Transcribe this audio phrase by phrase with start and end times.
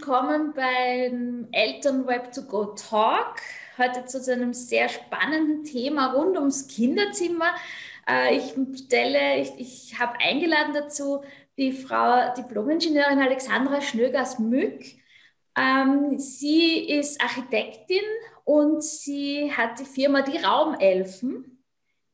[0.00, 3.36] willkommen beim Elternweb to Go Talk.
[3.76, 7.50] Heute zu einem sehr spannenden Thema rund ums Kinderzimmer.
[8.08, 11.22] Äh, ich stelle, ich, ich habe eingeladen dazu
[11.58, 14.80] die Frau Diplomingenieurin Alexandra Schnögers-Mück.
[15.54, 18.00] Ähm, sie ist Architektin
[18.44, 21.59] und sie hat die Firma Die Raumelfen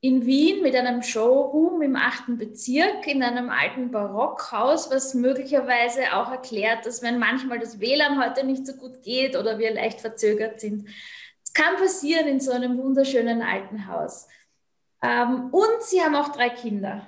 [0.01, 6.31] in Wien mit einem Showroom im achten Bezirk in einem alten Barockhaus, was möglicherweise auch
[6.31, 10.61] erklärt, dass wenn manchmal das WLAN heute nicht so gut geht oder wir leicht verzögert
[10.61, 10.89] sind,
[11.43, 14.29] es kann passieren in so einem wunderschönen alten Haus.
[15.03, 17.07] Ähm, und sie haben auch drei Kinder.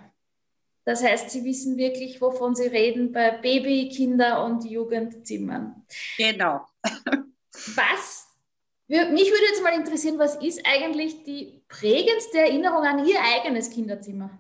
[0.85, 5.85] Das heißt, sie wissen wirklich, wovon sie reden bei Baby, Kinder und Jugendzimmern.
[6.17, 6.67] Genau.
[7.53, 8.28] Was
[8.89, 14.39] mich würde jetzt mal interessieren, was ist eigentlich die prägendste Erinnerung an Ihr eigenes Kinderzimmer?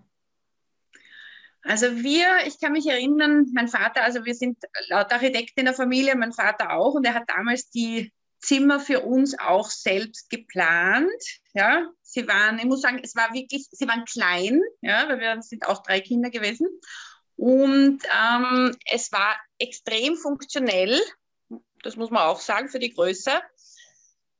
[1.62, 4.56] Also wir, ich kann mich erinnern, mein Vater, also wir sind
[4.88, 9.00] laut Architekt in der Familie, mein Vater auch, und er hat damals die Zimmer für
[9.00, 11.10] uns auch selbst geplant.
[11.54, 15.42] Ja, sie waren, ich muss sagen, es war wirklich, sie waren klein, ja, weil wir
[15.42, 16.68] sind auch drei Kinder gewesen.
[17.36, 20.98] Und ähm, es war extrem funktionell,
[21.82, 23.30] das muss man auch sagen, für die Größe.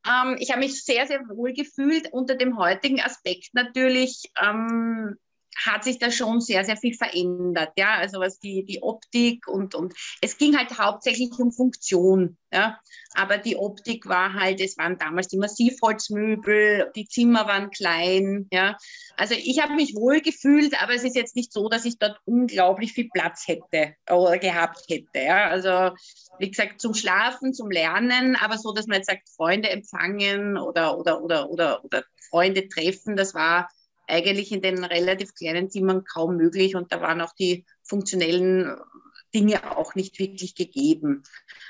[0.06, 4.30] Ähm, ich habe mich sehr, sehr wohl gefühlt unter dem heutigen Aspekt natürlich.
[4.40, 5.16] Ähm,
[5.64, 7.72] hat sich da schon sehr, sehr viel verändert.
[7.76, 12.36] Ja, also was die, die Optik und, und es ging halt hauptsächlich um Funktion.
[12.50, 12.80] Ja,
[13.14, 18.46] aber die Optik war halt, es waren damals die Massivholzmöbel, die Zimmer waren klein.
[18.50, 18.76] Ja,
[19.16, 22.18] also ich habe mich wohl gefühlt, aber es ist jetzt nicht so, dass ich dort
[22.24, 25.18] unglaublich viel Platz hätte oder gehabt hätte.
[25.18, 25.94] Ja, also
[26.38, 30.96] wie gesagt, zum Schlafen, zum Lernen, aber so, dass man jetzt sagt, Freunde empfangen oder,
[30.98, 33.68] oder, oder, oder, oder Freunde treffen, das war
[34.08, 38.76] eigentlich in den relativ kleinen Zimmern kaum möglich und da waren auch die funktionellen
[39.34, 41.22] Dinge auch nicht wirklich gegeben.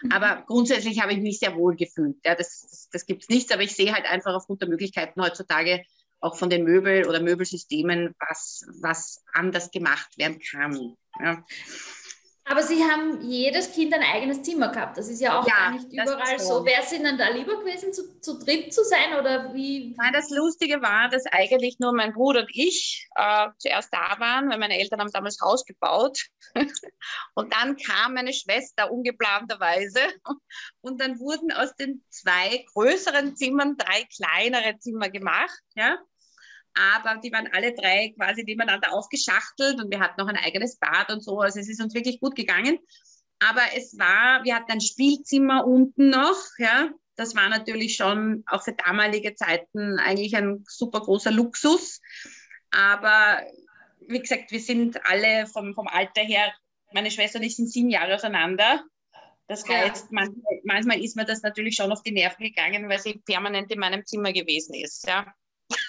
[0.03, 0.13] Mhm.
[0.13, 2.17] Aber grundsätzlich habe ich mich sehr wohl gefühlt.
[2.25, 5.21] Ja, das das, das gibt es nichts, aber ich sehe halt einfach aufgrund der Möglichkeiten
[5.21, 5.83] heutzutage
[6.21, 10.97] auch von den Möbel- oder Möbelsystemen, was, was anders gemacht werden kann.
[11.21, 11.45] Ja.
[12.51, 14.97] Aber Sie haben jedes Kind ein eigenes Zimmer gehabt.
[14.97, 16.65] Das ist ja auch ja, gar nicht überall so.
[16.65, 19.95] Wäre es Ihnen da lieber gewesen, zu, zu dritt zu sein oder wie?
[19.99, 24.49] Nein, das Lustige war, dass eigentlich nur mein Bruder und ich äh, zuerst da waren,
[24.49, 26.19] weil meine Eltern haben damals Haus gebaut.
[27.35, 30.01] und dann kam meine Schwester ungeplanterweise.
[30.81, 35.59] Und dann wurden aus den zwei größeren Zimmern drei kleinere Zimmer gemacht.
[35.75, 35.99] Ja?
[36.75, 41.11] Aber die waren alle drei quasi nebeneinander aufgeschachtelt und wir hatten noch ein eigenes Bad
[41.11, 41.41] und so.
[41.41, 42.79] Also es ist uns wirklich gut gegangen.
[43.41, 46.91] Aber es war, wir hatten ein Spielzimmer unten noch, ja.
[47.17, 52.01] Das war natürlich schon auch für damalige Zeiten eigentlich ein super großer Luxus.
[52.71, 53.43] Aber
[54.07, 56.53] wie gesagt, wir sind alle vom, vom Alter her,
[56.93, 58.85] meine Schwester und ich sind sieben Jahre auseinander.
[59.49, 63.21] Das heißt, manchmal, manchmal ist mir das natürlich schon auf die Nerven gegangen, weil sie
[63.25, 65.07] permanent in meinem Zimmer gewesen ist.
[65.07, 65.35] Ja.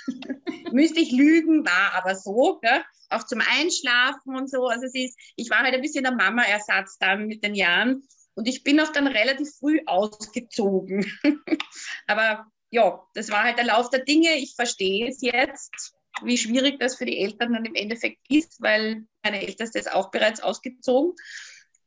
[0.72, 2.60] Müsste ich lügen, war aber so.
[2.64, 2.84] Ja?
[3.10, 4.68] Auch zum Einschlafen und so.
[4.68, 8.04] Also sie ist, ich war halt ein bisschen der Mama-Ersatz dann mit den Jahren.
[8.36, 11.06] Und ich bin auch dann relativ früh ausgezogen.
[12.08, 14.36] aber ja, das war halt der Lauf der Dinge.
[14.36, 15.94] Ich verstehe es jetzt,
[16.24, 20.12] wie schwierig das für die Eltern dann im Endeffekt ist, weil meine Älteste ist auch
[20.12, 21.14] bereits ausgezogen.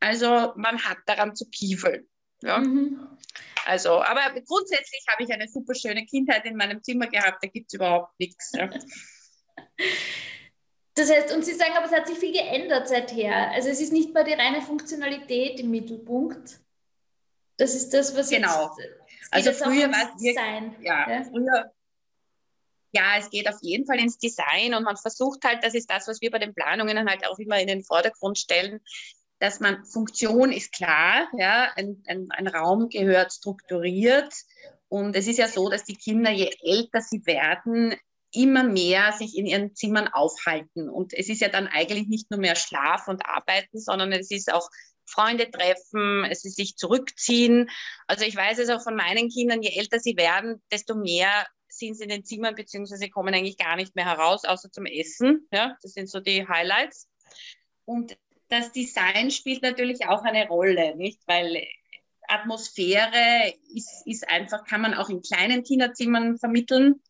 [0.00, 2.08] Also man hat daran zu kiefeln.
[2.42, 2.58] Ja.
[2.58, 3.08] Mhm.
[3.64, 7.68] Also, aber grundsätzlich habe ich eine super schöne Kindheit in meinem Zimmer gehabt, da gibt
[7.68, 8.52] es überhaupt nichts.
[8.54, 8.68] Ja.
[10.94, 13.50] Das heißt, und Sie sagen aber, es hat sich viel geändert seither.
[13.52, 16.60] Also es ist nicht mehr die reine Funktionalität im Mittelpunkt.
[17.56, 18.74] Das ist das, was genau.
[18.76, 18.90] jetzt,
[19.30, 20.76] also jetzt früher war es Design.
[20.82, 21.72] Ja, ja, früher.
[22.94, 26.08] Ja, es geht auf jeden Fall ins Design und man versucht halt, das ist das,
[26.08, 28.82] was wir bei den Planungen halt auch immer in den Vordergrund stellen,
[29.42, 34.32] dass man Funktion ist klar, ja, ein, ein, ein Raum gehört strukturiert.
[34.86, 37.96] Und es ist ja so, dass die Kinder, je älter sie werden,
[38.30, 40.88] immer mehr sich in ihren Zimmern aufhalten.
[40.88, 44.52] Und es ist ja dann eigentlich nicht nur mehr Schlaf und Arbeiten, sondern es ist
[44.52, 44.68] auch
[45.06, 47.68] Freunde treffen, es ist sich zurückziehen.
[48.06, 51.96] Also ich weiß es auch von meinen Kindern, je älter sie werden, desto mehr sind
[51.96, 55.48] sie in den Zimmern, beziehungsweise kommen eigentlich gar nicht mehr heraus, außer zum Essen.
[55.52, 57.08] Ja, das sind so die Highlights.
[57.84, 58.16] Und
[58.52, 61.20] das Design spielt natürlich auch eine Rolle, nicht?
[61.26, 61.66] Weil
[62.28, 67.00] Atmosphäre ist, ist einfach, kann man auch in kleinen Kinderzimmern vermitteln.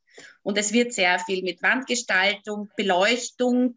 [0.42, 3.74] Und es wird sehr viel mit Wandgestaltung, Beleuchtung.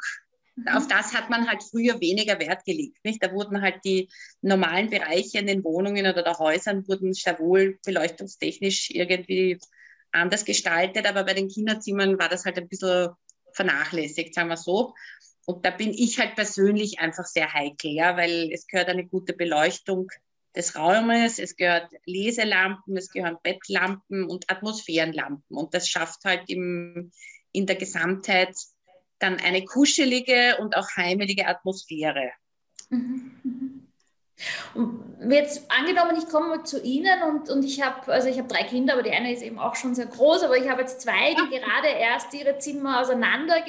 [0.55, 0.67] Mhm.
[0.67, 3.03] Auf das hat man halt früher weniger Wert gelegt.
[3.03, 3.23] Nicht?
[3.23, 4.09] Da wurden halt die
[4.41, 9.57] normalen Bereiche in den Wohnungen oder der Häusern wurden sehr wohl beleuchtungstechnisch irgendwie
[10.11, 11.07] anders gestaltet.
[11.07, 13.09] Aber bei den Kinderzimmern war das halt ein bisschen
[13.53, 14.93] vernachlässigt, sagen wir so.
[15.45, 19.33] Und da bin ich halt persönlich einfach sehr heikel, ja, weil es gehört eine gute
[19.33, 20.11] Beleuchtung
[20.55, 25.55] des Raumes, es gehört Leselampen, es gehören Bettlampen und Atmosphärenlampen.
[25.55, 27.11] Und das schafft halt im,
[27.51, 28.55] in der Gesamtheit
[29.19, 32.31] dann eine kuschelige und auch heimelige Atmosphäre.
[32.89, 33.84] Mhm.
[34.73, 38.63] Und jetzt angenommen, ich komme zu Ihnen und, und ich habe, also ich habe drei
[38.63, 41.33] Kinder, aber die eine ist eben auch schon sehr groß, aber ich habe jetzt zwei,
[41.33, 43.63] die gerade erst ihre Zimmer auseinander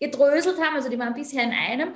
[0.00, 1.94] gedröselt haben, also die waren bisher in einem.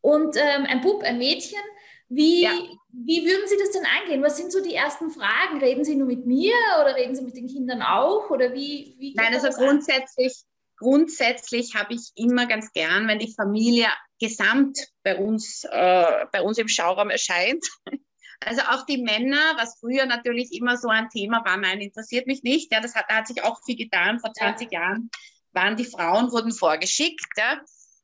[0.00, 1.60] Und ähm, ein Bub, ein Mädchen.
[2.08, 2.50] Wie, ja.
[2.92, 4.22] wie würden Sie das denn angehen?
[4.22, 5.60] Was sind so die ersten Fragen?
[5.60, 8.30] Reden Sie nur mit mir oder reden Sie mit den Kindern auch?
[8.30, 10.42] Oder wie, wie Nein, also grundsätzlich,
[10.76, 13.86] grundsätzlich habe ich immer ganz gern, wenn die Familie
[14.20, 17.64] gesamt bei uns, äh, bei uns im Schauraum erscheint.
[18.42, 22.42] Also auch die Männer, was früher natürlich immer so ein Thema war, nein, interessiert mich
[22.42, 22.72] nicht.
[22.72, 24.18] Ja, das hat, da hat sich auch viel getan.
[24.18, 24.80] Vor 20 ja.
[24.80, 25.10] Jahren
[25.52, 27.26] waren die Frauen, wurden vorgeschickt.
[27.36, 27.60] Ja.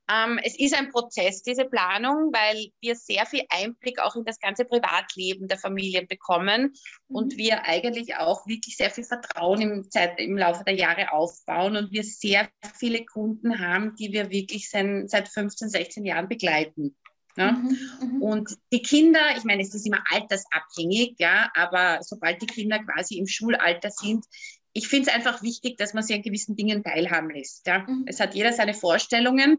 [0.08, 4.38] Ähm, es ist ein Prozess, diese Planung, weil wir sehr viel Einblick auch in das
[4.38, 6.74] ganze Privatleben der Familien bekommen
[7.08, 7.16] mhm.
[7.16, 11.76] und wir eigentlich auch wirklich sehr viel Vertrauen im, Zeit, im Laufe der Jahre aufbauen
[11.76, 12.48] und wir sehr
[12.78, 16.96] viele Kunden haben, die wir wirklich seit, seit 15, 16 Jahren begleiten.
[17.36, 17.52] Ja?
[17.52, 22.46] Mhm, mhm, und die Kinder, ich meine, es ist immer altersabhängig, ja, aber sobald die
[22.46, 24.24] Kinder quasi im Schulalter sind,
[24.72, 27.66] ich finde es einfach wichtig, dass man sie an gewissen Dingen teilhaben lässt.
[27.66, 27.80] Ja?
[27.80, 28.04] Mhm.
[28.06, 29.58] Es hat jeder seine Vorstellungen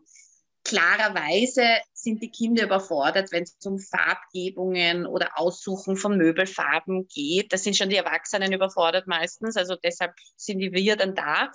[0.68, 7.54] klarerweise sind die Kinder überfordert, wenn es um Farbgebungen oder Aussuchen von Möbelfarben geht.
[7.54, 11.52] Da sind schon die Erwachsenen überfordert meistens, also deshalb sind wir dann da.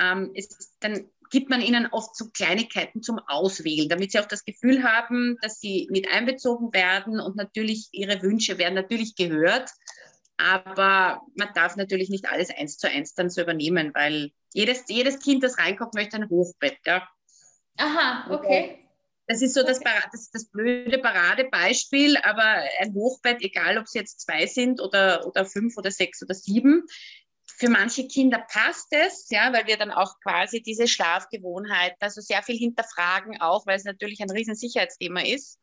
[0.00, 4.44] Ähm, es, dann gibt man ihnen oft so Kleinigkeiten zum Auswählen, damit sie auch das
[4.44, 9.70] Gefühl haben, dass sie mit einbezogen werden und natürlich ihre Wünsche werden natürlich gehört.
[10.38, 15.18] Aber man darf natürlich nicht alles eins zu eins dann so übernehmen, weil jedes, jedes
[15.18, 16.78] Kind, das reinkommt, möchte ein Hochbett.
[16.86, 17.06] Ja.
[17.78, 18.84] Aha, okay.
[19.26, 24.20] Das ist so das, das, das blöde Paradebeispiel, aber ein Hochbett, egal ob es jetzt
[24.20, 26.84] zwei sind oder, oder fünf oder sechs oder sieben,
[27.46, 32.42] für manche Kinder passt es, ja, weil wir dann auch quasi diese Schlafgewohnheit, also sehr
[32.42, 35.58] viel hinterfragen auch, weil es natürlich ein Riesensicherheitsthema ist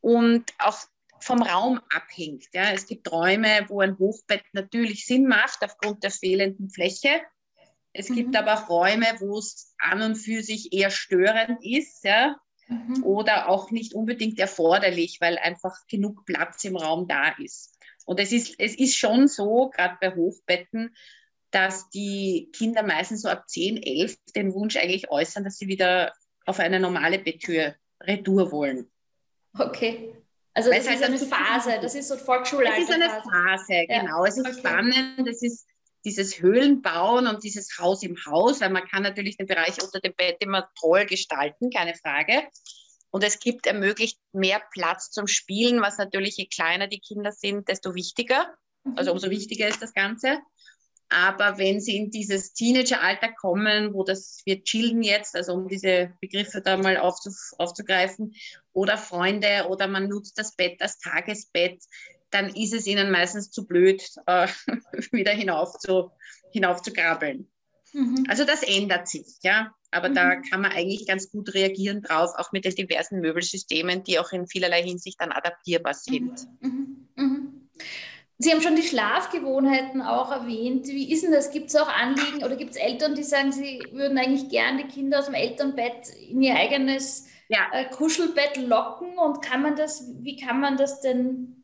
[0.00, 0.78] und auch
[1.20, 2.46] vom Raum abhängt.
[2.52, 2.72] Ja.
[2.72, 7.20] Es gibt Räume, wo ein Hochbett natürlich Sinn macht aufgrund der fehlenden Fläche.
[7.92, 8.14] Es mhm.
[8.14, 12.36] gibt aber auch Räume, wo es an und für sich eher störend ist, ja,
[12.68, 13.02] mhm.
[13.04, 17.76] oder auch nicht unbedingt erforderlich, weil einfach genug Platz im Raum da ist.
[18.06, 20.94] Und es ist, es ist schon so, gerade bei Hochbetten,
[21.50, 26.12] dass die Kinder meistens so ab 10, 11 den Wunsch eigentlich äußern, dass sie wieder
[26.46, 28.90] auf eine normale Betttür Retour wollen.
[29.58, 30.14] Okay.
[30.54, 32.80] Also das ist halt eine Phase, das ist so Volksschulalter.
[32.80, 34.24] Das ist eine Phase, genau.
[34.24, 34.28] Ja.
[34.28, 34.58] Es ist okay.
[34.58, 35.66] spannend, es ist
[36.04, 40.14] dieses Höhlenbauen und dieses Haus im Haus, weil man kann natürlich den Bereich unter dem
[40.14, 42.42] Bett immer toll gestalten, keine Frage.
[43.10, 47.68] Und es gibt ermöglicht mehr Platz zum Spielen, was natürlich, je kleiner die Kinder sind,
[47.68, 48.54] desto wichtiger.
[48.96, 50.38] Also umso wichtiger ist das Ganze.
[51.12, 56.12] Aber wenn sie in dieses Teenageralter kommen, wo das wir chillen jetzt, also um diese
[56.20, 58.34] Begriffe da mal aufzugreifen,
[58.72, 61.82] oder Freunde oder man nutzt das Bett als Tagesbett,
[62.30, 64.48] dann ist es ihnen meistens zu blöd, äh,
[65.12, 66.10] wieder hinauf zu,
[66.52, 67.48] hinauf zu krabbeln.
[67.92, 68.26] Mhm.
[68.28, 69.72] Also das ändert sich, ja.
[69.90, 70.14] Aber mhm.
[70.14, 74.30] da kann man eigentlich ganz gut reagieren drauf, auch mit den diversen Möbelsystemen, die auch
[74.32, 76.46] in vielerlei Hinsicht dann adaptierbar sind.
[76.60, 77.08] Mhm.
[77.16, 77.24] mhm.
[77.24, 77.68] mhm.
[78.42, 80.86] Sie haben schon die Schlafgewohnheiten auch erwähnt.
[80.86, 81.50] Wie ist denn das?
[81.50, 84.84] Gibt es auch Anliegen oder gibt es Eltern, die sagen, sie würden eigentlich gern die
[84.88, 87.68] Kinder aus dem Elternbett in ihr eigenes ja.
[87.70, 89.18] äh, Kuschelbett locken?
[89.18, 91.59] Und kann man das, wie kann man das denn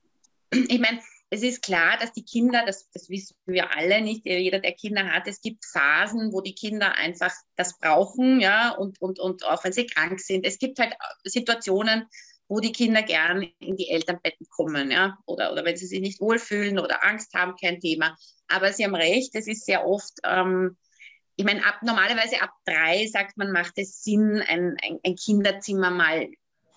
[0.68, 4.60] ich meine, es ist klar, dass die Kinder, das, das wissen wir alle nicht, jeder,
[4.60, 9.18] der Kinder hat, es gibt Phasen, wo die Kinder einfach das brauchen, ja, und, und,
[9.18, 10.46] und auch wenn sie krank sind.
[10.46, 10.94] Es gibt halt
[11.24, 12.06] Situationen,
[12.48, 16.20] wo die Kinder gern in die Elternbetten kommen, ja, oder, oder wenn sie sich nicht
[16.20, 18.16] wohlfühlen oder Angst haben, kein Thema.
[18.46, 20.76] Aber Sie haben recht, es ist sehr oft, ähm,
[21.34, 25.90] ich meine, ab, normalerweise ab drei sagt man, macht es Sinn, ein, ein, ein Kinderzimmer
[25.90, 26.28] mal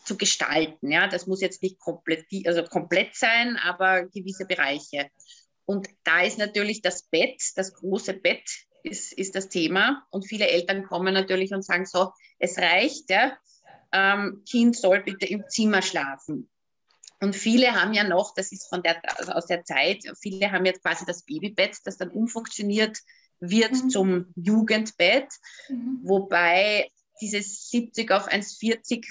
[0.09, 0.91] zu gestalten.
[0.91, 5.11] Ja, das muss jetzt nicht komplett, also komplett sein, aber gewisse Bereiche.
[5.65, 8.49] Und da ist natürlich das Bett, das große Bett
[8.81, 10.03] ist, ist das Thema.
[10.09, 13.37] Und viele Eltern kommen natürlich und sagen so, es reicht, ja,
[13.91, 16.49] ähm, Kind soll bitte im Zimmer schlafen.
[17.21, 20.65] Und viele haben ja noch, das ist von der, also aus der Zeit, viele haben
[20.65, 22.97] jetzt quasi das Babybett, das dann umfunktioniert
[23.39, 23.89] wird mhm.
[23.91, 25.27] zum Jugendbett,
[25.67, 25.99] mhm.
[26.01, 26.89] wobei
[27.21, 29.05] dieses 70 auf 1,40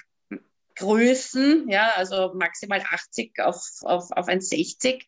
[0.79, 5.03] Größen, ja, also maximal 80 auf, auf, auf 1,60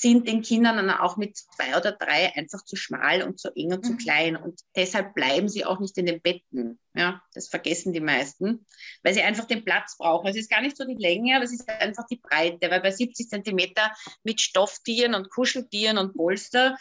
[0.00, 3.72] sind den Kindern dann auch mit zwei oder drei einfach zu schmal und zu eng
[3.72, 3.98] und zu mhm.
[3.98, 4.36] klein.
[4.36, 6.78] Und deshalb bleiben sie auch nicht in den Betten.
[6.94, 8.64] Ja, das vergessen die meisten,
[9.02, 10.28] weil sie einfach den Platz brauchen.
[10.28, 12.92] Es ist gar nicht so die Länge, aber es ist einfach die Breite, weil bei
[12.92, 16.76] 70 Zentimeter mit Stofftieren und Kuscheltieren und Polster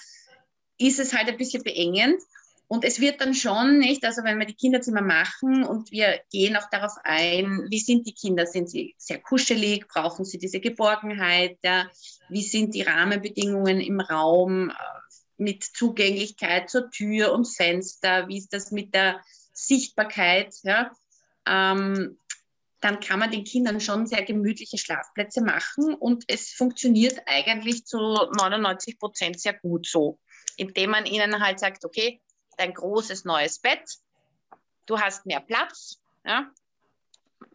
[0.78, 2.22] ist es halt ein bisschen beengend.
[2.70, 6.58] Und es wird dann schon nicht, also wenn wir die Kinderzimmer machen und wir gehen
[6.58, 8.46] auch darauf ein, wie sind die Kinder?
[8.46, 9.88] Sind sie sehr kuschelig?
[9.88, 11.60] Brauchen sie diese Geborgenheit?
[11.64, 11.90] Ja?
[12.28, 14.74] Wie sind die Rahmenbedingungen im Raum äh,
[15.38, 18.28] mit Zugänglichkeit zur Tür und Fenster?
[18.28, 19.22] Wie ist das mit der
[19.54, 20.54] Sichtbarkeit?
[20.64, 20.92] Ja?
[21.48, 22.18] Ähm,
[22.82, 27.98] dann kann man den Kindern schon sehr gemütliche Schlafplätze machen und es funktioniert eigentlich zu
[27.98, 30.20] 99 Prozent sehr gut so,
[30.58, 32.22] indem man ihnen halt sagt, okay,
[32.60, 34.00] ein großes neues Bett,
[34.86, 36.00] du hast mehr Platz.
[36.26, 36.52] Ja?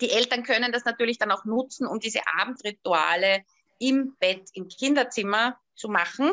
[0.00, 3.44] Die Eltern können das natürlich dann auch nutzen, um diese Abendrituale
[3.78, 6.32] im Bett, im Kinderzimmer zu machen.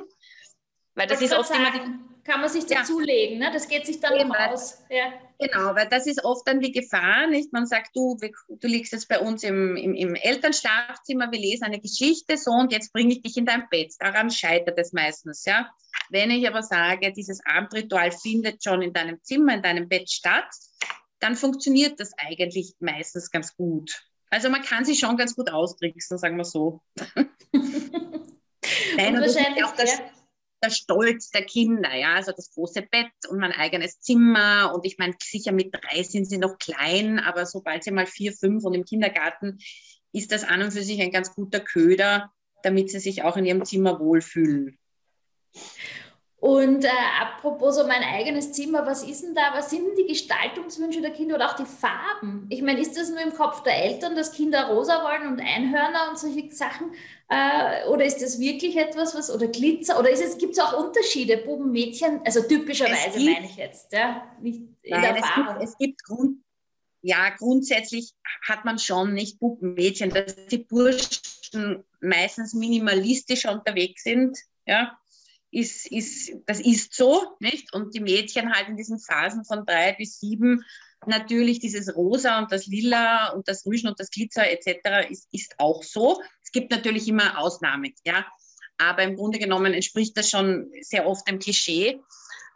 [0.96, 3.50] Weil das ist oft sagen, immer die, kann man sich dazulegen, ne?
[3.52, 4.78] das geht sich dann Eben, aus.
[4.90, 5.12] Ja.
[5.40, 7.52] Genau, weil das ist oft dann die Gefahr, nicht?
[7.54, 8.18] Man sagt, du,
[8.50, 12.72] du liegst jetzt bei uns im, im, im Elternschlafzimmer, wir lesen eine Geschichte, so und
[12.72, 13.94] jetzt bringe ich dich in dein Bett.
[14.00, 15.72] Daran scheitert es meistens, ja.
[16.10, 20.50] Wenn ich aber sage, dieses Abendritual findet schon in deinem Zimmer, in deinem Bett statt,
[21.20, 24.04] dann funktioniert das eigentlich meistens ganz gut.
[24.30, 26.82] Also man kann sich schon ganz gut austricksen, sagen wir so.
[27.52, 30.06] Nein, und, und wahrscheinlich auch das, ja
[30.64, 34.74] der Stolz der Kinder, ja, also das große Bett und mein eigenes Zimmer.
[34.74, 38.34] Und ich meine, sicher mit drei sind sie noch klein, aber sobald sie mal vier,
[38.34, 39.60] fünf und im Kindergarten
[40.12, 42.32] ist das an und für sich ein ganz guter Köder,
[42.64, 44.78] damit sie sich auch in ihrem Zimmer wohlfühlen.
[46.40, 50.08] Und äh, apropos so mein eigenes Zimmer, was ist denn da, was sind denn die
[50.08, 52.46] Gestaltungswünsche der Kinder oder auch die Farben?
[52.50, 56.10] Ich meine, ist das nur im Kopf der Eltern, dass Kinder rosa wollen und Einhörner
[56.10, 56.94] und solche Sachen?
[57.28, 60.00] Äh, oder ist das wirklich etwas, was, oder Glitzer?
[60.00, 62.22] Oder gibt es auch Unterschiede, Buben, Mädchen?
[62.24, 65.62] Also typischerweise meine ich jetzt, ja, nicht in der Erfahrung.
[65.62, 66.38] Es gibt, es gibt Grund,
[67.02, 68.14] ja, grundsätzlich
[68.48, 74.98] hat man schon nicht Buben, Mädchen, dass die Burschen meistens minimalistischer unterwegs sind, ja
[75.52, 77.74] ist, ist, das ist so, nicht?
[77.74, 80.64] Und die Mädchen halt in diesen Phasen von drei bis sieben
[81.06, 85.10] natürlich dieses Rosa und das Lila und das Mischen und das Glitzer etc.
[85.10, 86.22] Ist, ist auch so.
[86.44, 88.26] Es gibt natürlich immer Ausnahmen, ja.
[88.78, 92.00] Aber im Grunde genommen entspricht das schon sehr oft dem Klischee.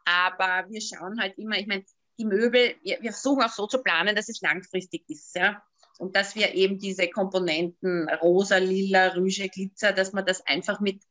[0.06, 1.84] Aber wir schauen halt immer, ich meine,
[2.18, 5.62] die Möbel, wir, wir versuchen auch so zu planen, dass es langfristig ist, ja.
[6.00, 11.02] Und dass wir eben diese Komponenten rosa, lila, rüsche, Glitzer, dass man das einfach mit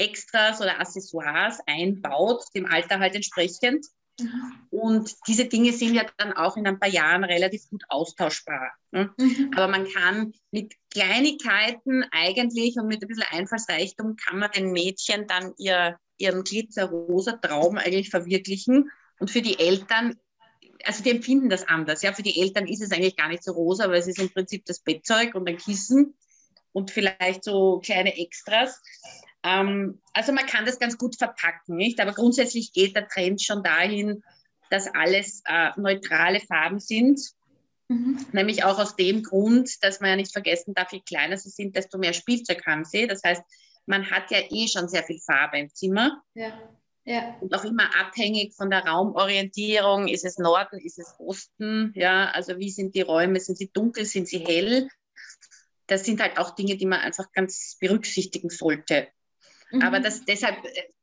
[0.00, 3.86] Extras oder Accessoires einbaut, dem Alter halt entsprechend.
[4.18, 4.52] Mhm.
[4.70, 8.72] Und diese Dinge sind ja dann auch in ein paar Jahren relativ gut austauschbar.
[8.92, 9.10] Ne?
[9.18, 9.50] Mhm.
[9.54, 15.26] Aber man kann mit Kleinigkeiten eigentlich und mit ein bisschen Einfallsreichtum kann man den Mädchen
[15.26, 18.90] dann ihr, ihren glitzer-rosa Traum eigentlich verwirklichen.
[19.18, 20.16] Und für die Eltern,
[20.84, 22.02] also die empfinden das anders.
[22.02, 24.30] Ja, für die Eltern ist es eigentlich gar nicht so rosa, weil es ist im
[24.30, 26.14] Prinzip das Bettzeug und ein Kissen
[26.72, 28.80] und vielleicht so kleine Extras.
[29.42, 32.00] Ähm, also man kann das ganz gut verpacken, nicht?
[32.00, 34.22] Aber grundsätzlich geht der Trend schon dahin,
[34.70, 37.20] dass alles äh, neutrale Farben sind.
[37.88, 38.24] Mhm.
[38.32, 41.74] Nämlich auch aus dem Grund, dass man ja nicht vergessen darf, je kleiner sie sind,
[41.76, 43.06] desto mehr Spielzeug haben sie.
[43.06, 43.42] Das heißt,
[43.86, 46.22] man hat ja eh schon sehr viel Farbe im Zimmer.
[46.34, 46.52] Ja.
[47.04, 47.36] Ja.
[47.40, 50.06] Und auch immer abhängig von der Raumorientierung.
[50.06, 51.92] Ist es Norden, ist es Osten?
[51.96, 53.40] Ja, also wie sind die Räume?
[53.40, 54.88] Sind sie dunkel, sind sie hell?
[55.86, 59.08] Das sind halt auch Dinge, die man einfach ganz berücksichtigen sollte.
[59.70, 59.82] Mhm.
[59.82, 60.56] Aber das, deshalb,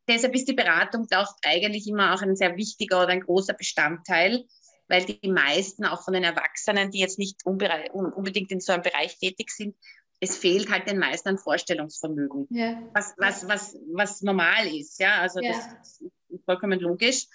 [0.08, 4.46] deshalb ist die Beratung auch eigentlich immer auch ein sehr wichtiger oder ein großer Bestandteil,
[4.88, 9.18] weil die meisten auch von den Erwachsenen, die jetzt nicht unbedingt in so einem Bereich
[9.18, 9.76] tätig sind,
[10.20, 12.82] es fehlt halt den meisten an Vorstellungsvermögen, ja.
[12.94, 15.00] was, was, was, was normal ist.
[15.00, 15.52] Ja, also ja.
[15.52, 17.28] das ist vollkommen logisch.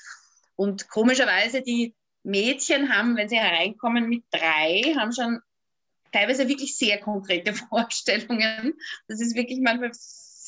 [0.56, 5.40] Und komischerweise, die Mädchen haben, wenn sie hereinkommen mit drei, haben schon
[6.12, 8.74] teilweise wirklich sehr konkrete Vorstellungen.
[9.08, 9.92] Das ist wirklich manchmal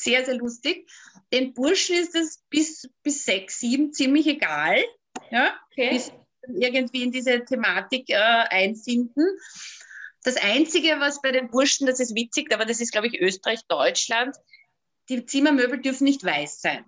[0.05, 0.89] sehr, sehr lustig.
[1.33, 4.83] Den Burschen ist es bis, bis sechs, sieben ziemlich egal.
[5.31, 5.91] Ja, okay.
[5.91, 6.13] bis
[6.47, 9.25] irgendwie in diese Thematik äh, einfinden.
[10.23, 13.61] Das Einzige, was bei den Burschen, das ist witzig, aber das ist, glaube ich, Österreich,
[13.69, 14.37] Deutschland,
[15.09, 16.85] die Zimmermöbel dürfen nicht weiß sein.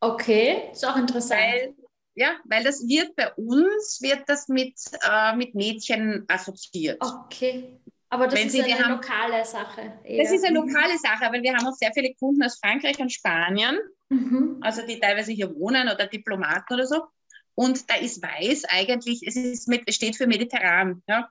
[0.00, 1.40] Okay, ist auch interessant.
[1.40, 1.74] Weil,
[2.14, 4.74] ja, weil das wird bei uns, wird das mit,
[5.08, 7.00] äh, mit Mädchen assoziiert.
[7.00, 7.78] Okay.
[8.12, 9.90] Aber das Wenn ist Sie, eine haben, lokale Sache.
[10.04, 10.22] Eher.
[10.22, 13.10] Das ist eine lokale Sache, weil wir haben auch sehr viele Kunden aus Frankreich und
[13.10, 13.78] Spanien,
[14.10, 14.58] mhm.
[14.60, 17.06] also die teilweise hier wohnen oder Diplomaten oder so.
[17.54, 21.02] Und da ist weiß eigentlich, es ist mit, steht für mediterran.
[21.08, 21.26] Ja?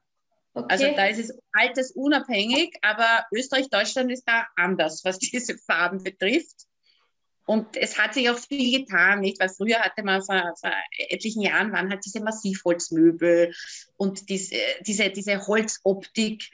[0.55, 0.65] Okay.
[0.69, 6.65] Also da ist es altersunabhängig, aber Österreich, Deutschland ist da anders, was diese Farben betrifft.
[7.51, 9.37] Und es hat sich auch viel getan, nicht?
[9.41, 10.71] Weil früher hatte man vor, vor
[11.09, 13.53] etlichen Jahren waren halt diese Massivholzmöbel
[13.97, 14.55] und diese,
[14.87, 16.49] diese, diese Holzoptik.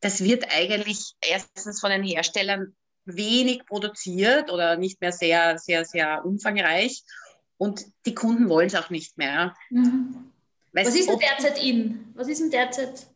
[0.00, 2.74] Das wird eigentlich erstens von den Herstellern
[3.04, 7.02] wenig produziert oder nicht mehr sehr, sehr, sehr umfangreich.
[7.58, 9.54] Und die Kunden wollen es auch nicht mehr.
[9.68, 10.32] Mhm.
[10.72, 12.06] Was ist denn derzeit in?
[12.14, 13.06] Was ist denn derzeit?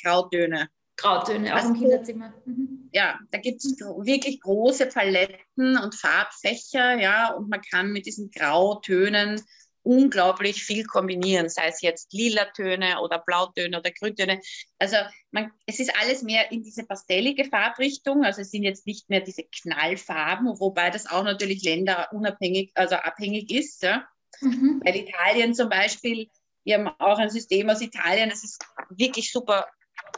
[0.00, 0.68] Grautöne.
[0.96, 2.32] Grautöne, auch also, im Kinderzimmer.
[2.44, 2.71] Mhm.
[2.92, 8.30] Ja, da gibt es wirklich große Paletten und Farbfächer, ja, und man kann mit diesen
[8.30, 9.40] Grautönen
[9.82, 14.40] unglaublich viel kombinieren, sei es jetzt lila Töne oder Blautöne oder Grüntöne.
[14.78, 14.96] Also
[15.30, 19.20] man, es ist alles mehr in diese pastellige Farbrichtung, also es sind jetzt nicht mehr
[19.20, 23.82] diese Knallfarben, wobei das auch natürlich länderunabhängig, also abhängig ist.
[23.82, 24.06] Ja.
[24.40, 24.80] Mhm.
[24.84, 26.28] Weil Italien zum Beispiel,
[26.64, 29.66] wir haben auch ein System aus Italien, das ist wirklich super,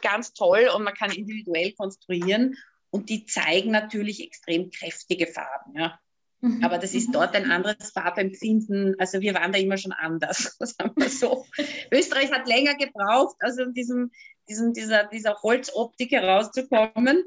[0.02, 2.56] ganz toll und man kann individuell konstruieren
[2.90, 5.76] und die zeigen natürlich extrem kräftige Farben.
[5.76, 5.98] Ja.
[6.44, 6.62] Mhm.
[6.62, 8.94] Aber das ist dort ein anderes Farbempfinden.
[8.98, 11.46] Also wir waren da immer schon anders, sagen wir so.
[11.90, 14.10] Österreich hat länger gebraucht, also diesem,
[14.48, 17.24] diesem, dieser, dieser Holzoptik herauszukommen.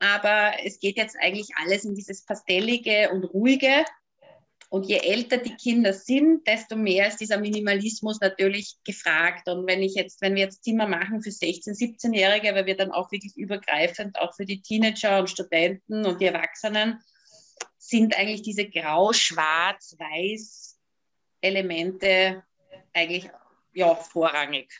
[0.00, 3.84] Aber es geht jetzt eigentlich alles in dieses Pastellige und Ruhige.
[4.70, 9.48] Und je älter die Kinder sind, desto mehr ist dieser Minimalismus natürlich gefragt.
[9.48, 12.92] Und wenn ich jetzt, wenn wir jetzt Zimmer machen für 16-, 17-Jährige, weil wir dann
[12.92, 17.00] auch wirklich übergreifend auch für die Teenager und Studenten und die Erwachsenen
[17.78, 20.78] sind eigentlich diese grau, schwarz, weiß
[21.40, 22.44] Elemente
[22.92, 23.30] eigentlich
[23.72, 24.70] ja, vorrangig.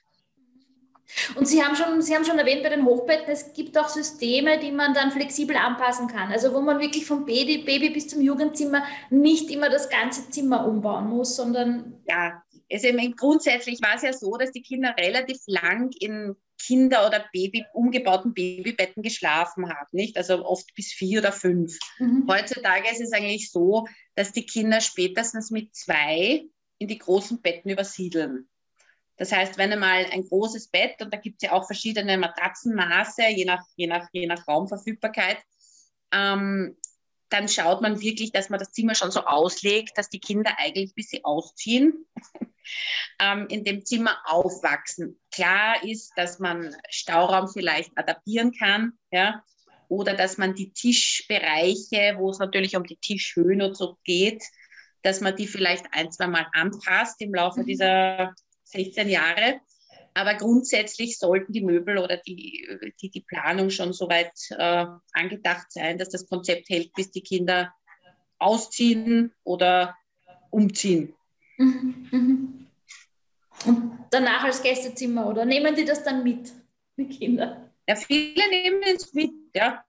[1.36, 4.58] Und Sie haben, schon, Sie haben schon erwähnt bei den Hochbetten, es gibt auch Systeme,
[4.58, 6.30] die man dann flexibel anpassen kann.
[6.30, 10.66] Also wo man wirklich vom Baby, Baby bis zum Jugendzimmer nicht immer das ganze Zimmer
[10.66, 12.00] umbauen muss, sondern...
[12.08, 17.24] Ja, also grundsätzlich war es ja so, dass die Kinder relativ lang in Kinder- oder
[17.32, 20.16] Baby, umgebauten Babybetten geschlafen haben, nicht?
[20.16, 21.78] Also oft bis vier oder fünf.
[21.98, 22.26] Mhm.
[22.28, 23.86] Heutzutage ist es eigentlich so,
[24.16, 26.44] dass die Kinder spätestens mit zwei
[26.78, 28.48] in die großen Betten übersiedeln.
[29.18, 33.28] Das heißt, wenn einmal ein großes Bett, und da gibt es ja auch verschiedene Matratzenmaße,
[33.28, 35.38] je nach, je nach, je nach Raumverfügbarkeit,
[36.12, 36.76] ähm,
[37.28, 40.94] dann schaut man wirklich, dass man das Zimmer schon so auslegt, dass die Kinder eigentlich,
[40.94, 42.06] bis sie ausziehen,
[43.20, 45.20] ähm, in dem Zimmer aufwachsen.
[45.32, 49.42] Klar ist, dass man Stauraum vielleicht adaptieren kann, ja,
[49.88, 54.44] oder dass man die Tischbereiche, wo es natürlich um die Tischhöhen und so geht,
[55.02, 57.66] dass man die vielleicht ein, zwei Mal anpasst im Laufe mhm.
[57.66, 58.34] dieser
[58.70, 59.60] 16 Jahre.
[60.14, 62.66] Aber grundsätzlich sollten die Möbel oder die,
[63.00, 67.22] die, die Planung schon so weit äh, angedacht sein, dass das Konzept hält, bis die
[67.22, 67.72] Kinder
[68.38, 69.96] ausziehen oder
[70.50, 71.14] umziehen.
[71.56, 72.66] Mhm, mhm.
[73.64, 76.52] Und danach als Gästezimmer oder nehmen die das dann mit,
[76.96, 77.70] die Kinder?
[77.88, 79.84] Ja, viele nehmen es mit, ja.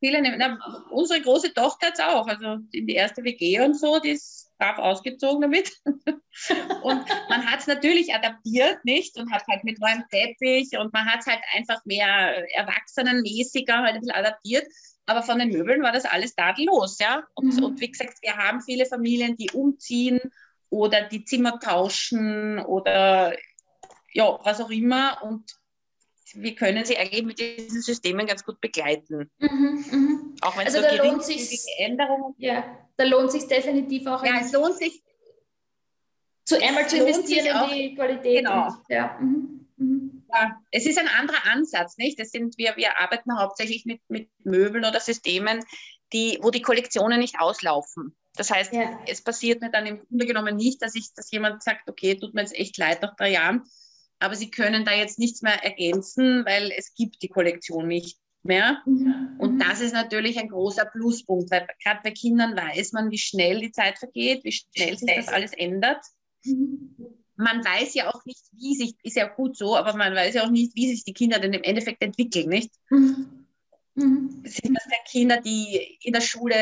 [0.00, 0.58] Viele nehmen, na,
[0.90, 4.50] unsere große Tochter hat es auch, also in die erste WG und so, die ist
[4.58, 5.72] brav ausgezogen damit.
[5.84, 9.16] und man hat es natürlich adaptiert, nicht?
[9.16, 13.94] Und hat halt mit neuem Teppich und man hat es halt einfach mehr erwachsenenmäßiger halt
[13.94, 14.66] ein bisschen adaptiert.
[15.06, 17.22] Aber von den Möbeln war das alles tadellos, ja.
[17.34, 17.64] Und, mhm.
[17.64, 20.20] und wie gesagt, wir haben viele Familien, die umziehen
[20.70, 23.34] oder die Zimmer tauschen oder
[24.12, 25.22] ja, was auch immer.
[25.22, 25.57] Und
[26.34, 29.30] wir können sie eigentlich mit diesen Systemen ganz gut begleiten.
[29.38, 30.36] Mhm, mh.
[30.42, 32.64] Auch wenn also es so da lohnt sich Änderungen Ja,
[32.96, 34.24] da lohnt sich definitiv auch.
[34.24, 35.02] Ja, es lohnt sich.
[36.44, 38.38] Zu einmal zu investieren in die Qualität.
[38.38, 38.68] Genau.
[38.68, 39.18] Und, ja.
[39.20, 40.24] Mhm, mhm.
[40.32, 40.60] ja.
[40.70, 42.18] es ist ein anderer Ansatz, nicht?
[42.18, 45.64] Das sind wir, wir arbeiten hauptsächlich mit, mit Möbeln oder Systemen,
[46.12, 48.16] die, wo die Kollektionen nicht auslaufen.
[48.34, 48.98] Das heißt, ja.
[49.06, 52.34] es passiert mir dann im Grunde genommen nicht, dass ich, dass jemand sagt, okay, tut
[52.34, 53.64] mir jetzt echt leid nach drei Jahren,
[54.20, 58.82] aber sie können da jetzt nichts mehr ergänzen, weil es gibt die Kollektion nicht mehr.
[58.86, 59.36] Mhm.
[59.38, 63.60] Und das ist natürlich ein großer Pluspunkt, weil gerade bei Kindern weiß man, wie schnell
[63.60, 66.04] die Zeit vergeht, wie schnell sich das alles ändert.
[66.44, 66.96] Mhm.
[67.36, 70.44] Man weiß ja auch nicht, wie sich, ist ja gut so, aber man weiß ja
[70.44, 72.72] auch nicht, wie sich die Kinder denn im Endeffekt entwickeln, nicht?
[72.90, 73.46] Mhm.
[73.94, 74.42] Mhm.
[74.44, 76.56] Sind das denn Kinder, die in der Schule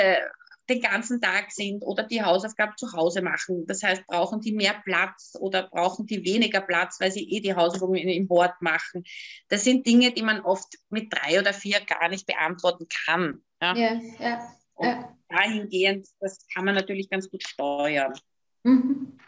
[0.69, 3.67] den ganzen Tag sind oder die Hausaufgaben zu Hause machen.
[3.67, 7.55] Das heißt, brauchen die mehr Platz oder brauchen die weniger Platz, weil sie eh die
[7.55, 9.05] Hausaufgaben im Wort machen.
[9.49, 13.43] Das sind Dinge, die man oft mit drei oder vier gar nicht beantworten kann.
[13.63, 14.53] Ja, ja, ja.
[14.81, 15.17] ja.
[15.29, 18.13] dahingehend, das kann man natürlich ganz gut steuern.
[18.65, 19.19] Mhm.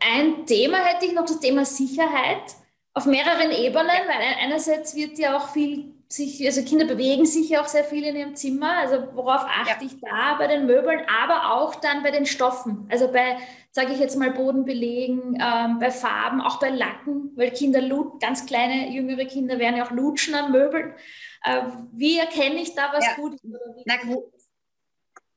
[0.00, 2.54] Ein Thema hätte ich noch, das Thema Sicherheit
[2.94, 7.62] auf mehreren Ebenen, weil einerseits wird ja auch viel sich, also Kinder bewegen sich ja
[7.62, 8.78] auch sehr viel in ihrem Zimmer.
[8.78, 9.90] Also worauf achte ja.
[9.90, 12.86] ich da bei den Möbeln, aber auch dann bei den Stoffen.
[12.90, 13.38] Also bei,
[13.72, 17.80] sage ich jetzt mal, Bodenbelegen, ähm, bei Farben, auch bei Lacken, weil Kinder,
[18.20, 20.94] ganz kleine, jüngere Kinder werden ja auch lutschen an Möbeln.
[21.42, 23.14] Äh, wie erkenne ich da, was ja.
[23.16, 23.38] gut?
[23.84, 23.94] Na,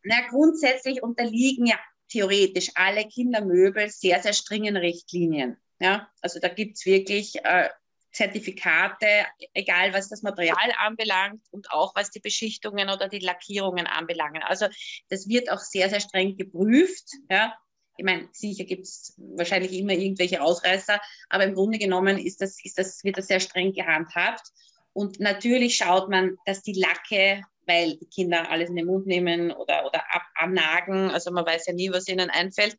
[0.04, 1.76] Na, grundsätzlich unterliegen ja
[2.10, 5.58] theoretisch alle Kindermöbel sehr, sehr strengen Richtlinien.
[5.80, 7.70] Ja, also da gibt es wirklich äh,
[8.12, 14.42] Zertifikate, egal was das Material anbelangt und auch was die Beschichtungen oder die Lackierungen anbelangen.
[14.44, 14.68] Also
[15.10, 17.06] das wird auch sehr, sehr streng geprüft.
[17.30, 17.56] Ja.
[17.98, 22.58] Ich meine, sicher gibt es wahrscheinlich immer irgendwelche Ausreißer, aber im Grunde genommen ist das,
[22.64, 24.48] ist das, wird das sehr streng gehandhabt.
[24.94, 29.52] Und natürlich schaut man, dass die Lacke, weil die Kinder alles in den Mund nehmen
[29.52, 32.78] oder, oder ab, annagen, also man weiß ja nie, was ihnen einfällt.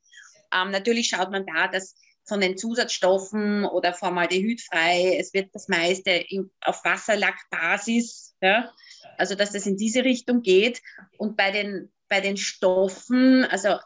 [0.52, 5.16] Ähm, natürlich schaut man da, dass von den Zusatzstoffen oder formaldehydfrei.
[5.18, 6.24] Es wird das meiste
[6.62, 8.72] auf Wasserlackbasis, ja?
[9.18, 10.82] also dass das in diese Richtung geht.
[11.18, 13.78] Und bei den, bei den Stoffen, also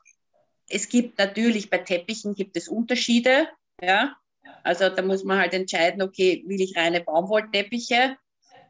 [0.68, 3.48] es gibt natürlich bei Teppichen gibt es Unterschiede,
[3.80, 4.16] ja.
[4.62, 8.16] Also da muss man halt entscheiden, okay, will ich reine Baumwollteppiche,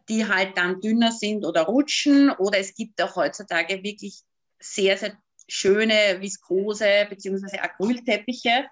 [0.09, 4.22] die halt dann dünner sind oder rutschen, oder es gibt auch heutzutage wirklich
[4.61, 5.16] sehr, sehr
[5.48, 7.59] schöne Viskose bzw.
[7.59, 8.66] Acrylteppiche,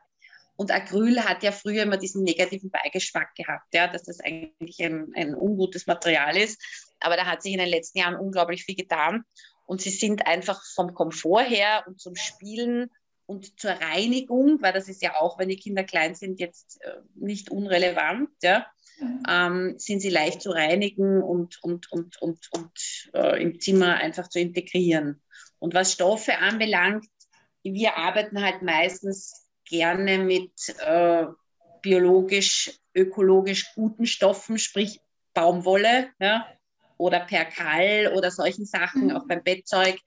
[0.56, 5.12] und Acryl hat ja früher immer diesen negativen Beigeschmack gehabt, ja, dass das eigentlich ein,
[5.14, 6.62] ein ungutes Material ist.
[7.00, 9.24] Aber da hat sich in den letzten Jahren unglaublich viel getan.
[9.66, 12.90] Und sie sind einfach vom Komfort her und zum Spielen
[13.26, 16.96] und zur Reinigung, weil das ist ja auch, wenn die Kinder klein sind, jetzt äh,
[17.14, 18.66] nicht unrelevant, ja,
[19.00, 19.22] mhm.
[19.28, 24.28] ähm, sind sie leicht zu reinigen und, und, und, und, und äh, im Zimmer einfach
[24.28, 25.22] zu integrieren.
[25.58, 27.06] Und was Stoffe anbelangt,
[27.62, 29.41] wir arbeiten halt meistens
[29.72, 31.24] gerne mit äh,
[31.80, 35.00] biologisch, ökologisch guten Stoffen, sprich
[35.32, 36.46] Baumwolle ja,
[36.98, 39.16] oder Perkal oder solchen Sachen, mhm.
[39.16, 39.98] auch beim Bettzeug,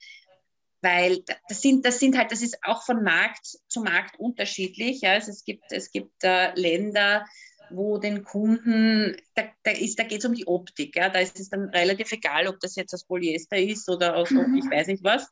[0.82, 5.02] weil das sind, das sind halt, das ist auch von Markt zu Markt unterschiedlich.
[5.02, 5.14] Ja.
[5.14, 7.26] Also es gibt, es gibt äh, Länder,
[7.72, 10.96] wo den Kunden, da, da, da geht es um die Optik.
[10.96, 11.10] Ja.
[11.10, 14.58] Da ist es dann relativ egal, ob das jetzt aus Polyester ist oder aus, mhm.
[14.58, 15.28] ich weiß nicht was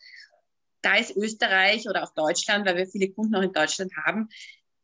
[0.83, 4.29] da ist Österreich oder auch Deutschland, weil wir viele Kunden auch in Deutschland haben,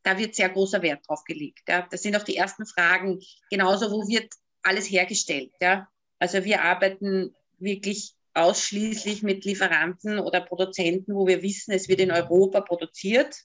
[0.03, 1.67] da wird sehr großer Wert drauf gelegt.
[1.67, 1.87] Ja.
[1.91, 3.19] Das sind auch die ersten Fragen.
[3.51, 4.33] Genauso, wo wird
[4.63, 5.51] alles hergestellt?
[5.61, 5.87] Ja.
[6.19, 12.11] Also wir arbeiten wirklich ausschließlich mit Lieferanten oder Produzenten, wo wir wissen, es wird in
[12.11, 13.35] Europa produziert.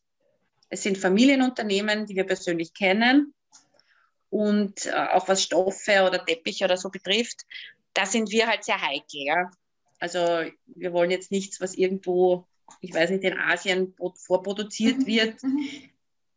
[0.68, 3.34] Es sind Familienunternehmen, die wir persönlich kennen.
[4.30, 7.42] Und äh, auch was Stoffe oder Teppiche oder so betrifft,
[7.92, 9.20] da sind wir halt sehr heikel.
[9.20, 9.50] Ja.
[10.00, 12.46] Also wir wollen jetzt nichts, was irgendwo,
[12.80, 15.06] ich weiß nicht, in Asien vorproduziert mhm.
[15.06, 15.42] wird.
[15.42, 15.68] Mhm.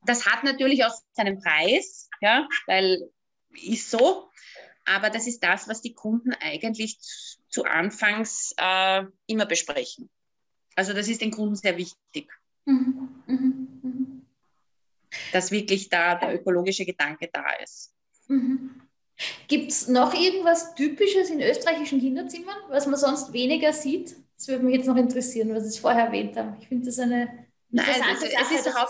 [0.05, 3.09] Das hat natürlich auch seinen Preis, ja, weil
[3.51, 4.29] ist so.
[4.85, 10.09] Aber das ist das, was die Kunden eigentlich zu, zu Anfangs äh, immer besprechen.
[10.75, 12.31] Also das ist den Kunden sehr wichtig.
[12.65, 13.23] Mhm.
[13.25, 13.79] Mhm.
[13.81, 14.25] mhm.
[15.33, 17.93] Dass wirklich da der ökologische Gedanke da ist.
[18.27, 18.86] Mhm.
[19.47, 24.15] Gibt es noch irgendwas Typisches in österreichischen Kinderzimmern, was man sonst weniger sieht?
[24.37, 26.55] Das würde mich jetzt noch interessieren, was ich vorher erwähnt habe.
[26.59, 28.85] Ich finde das eine interessante Nein, also, Sache.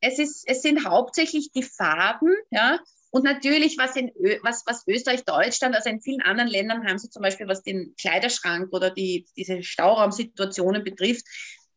[0.00, 2.78] Es, ist es, ist, es sind hauptsächlich die Farben, ja,
[3.14, 6.98] und natürlich, was, in Ö was, was Österreich, Deutschland, also in vielen anderen Ländern haben
[6.98, 11.24] sie zum Beispiel, was den Kleiderschrank oder die, diese Stauraumsituationen betrifft,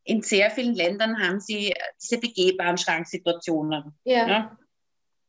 [0.03, 3.95] in sehr vielen Ländern haben sie diese begehbaren Schranksituationen.
[4.03, 4.27] Ja.
[4.27, 4.57] ja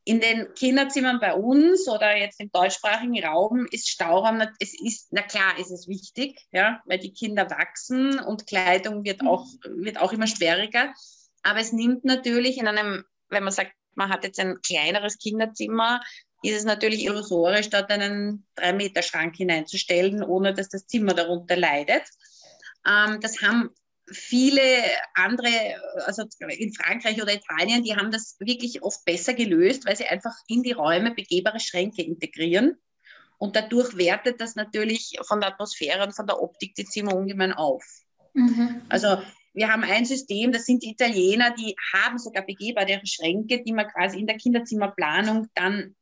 [0.08, 5.20] in den Kinderzimmern bei uns oder jetzt im deutschsprachigen Raum ist Stauraum, es ist, na
[5.20, 10.14] klar, ist es wichtig, ja, weil die Kinder wachsen und Kleidung wird auch, wird auch
[10.14, 10.94] immer schwieriger.
[11.42, 16.00] Aber es nimmt natürlich in einem, wenn man sagt, man hat jetzt ein kleineres Kinderzimmer,
[16.42, 22.04] ist es natürlich illusorisch, dort einen 3-Meter-Schrank hineinzustellen, ohne dass das Zimmer darunter leidet.
[22.88, 23.74] Ähm, das haben
[24.12, 24.62] viele
[25.14, 25.48] andere,
[26.06, 30.34] also in Frankreich oder Italien, die haben das wirklich oft besser gelöst, weil sie einfach
[30.46, 32.78] in die Räume begehbare Schränke integrieren.
[33.38, 37.52] Und dadurch wertet das natürlich von der Atmosphäre und von der Optik die Zimmer ungemein
[37.52, 37.84] auf.
[38.34, 38.82] Mhm.
[38.88, 39.22] Also
[39.54, 43.88] wir haben ein System, das sind die Italiener, die haben sogar begehbare Schränke, die man
[43.88, 45.94] quasi in der Kinderzimmerplanung dann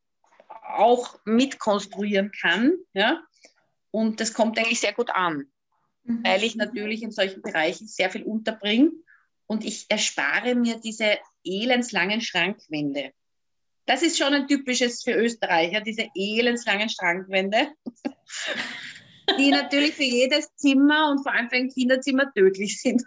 [0.49, 2.75] auch mitkonstruieren kann.
[2.95, 3.23] Ja?
[3.90, 5.47] Und das kommt eigentlich sehr gut an
[6.07, 6.25] mhm.
[6.25, 8.92] weil ich natürlich in solchen Bereichen sehr viel unterbringe
[9.47, 13.12] und ich erspare mir diese elendslangen Schrankwände.
[13.87, 17.69] Das ist schon ein typisches für Österreicher, diese elendslangen Schrankwände,
[19.38, 23.05] die natürlich für jedes Zimmer und vor allem für ein Kinderzimmer tödlich sind.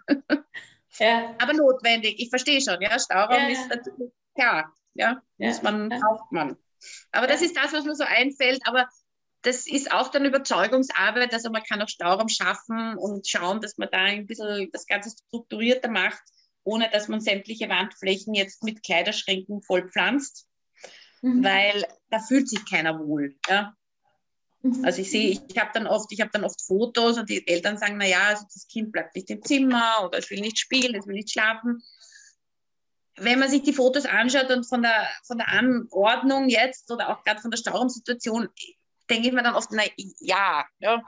[0.98, 1.36] Ja.
[1.40, 6.32] Aber notwendig, ich verstehe schon, ja, Stauraum ja, ist natürlich klar, ja, muss man, braucht
[6.32, 6.58] man.
[7.12, 8.88] Aber das ist das, was mir so einfällt, aber
[9.42, 11.34] das ist auch dann Überzeugungsarbeit.
[11.34, 15.12] Also man kann auch Stauraum schaffen und schauen, dass man da ein bisschen das Ganze
[15.12, 16.22] strukturierter macht,
[16.64, 20.48] ohne dass man sämtliche Wandflächen jetzt mit Kleiderschränken vollpflanzt,
[21.22, 21.44] mhm.
[21.44, 23.38] weil da fühlt sich keiner wohl.
[23.48, 23.76] Ja?
[24.62, 24.84] Mhm.
[24.84, 27.78] Also ich sehe, ich habe dann oft, ich habe dann oft Fotos und die Eltern
[27.78, 30.96] sagen, na ja, also das Kind bleibt nicht im Zimmer oder es will nicht spielen,
[30.96, 31.82] es will nicht schlafen.
[33.16, 37.24] Wenn man sich die Fotos anschaut und von der, von der Anordnung jetzt oder auch
[37.24, 38.50] gerade von der Stauraumsituation,
[39.10, 39.84] denke ich mir dann oft, na
[40.20, 41.02] ja, ja.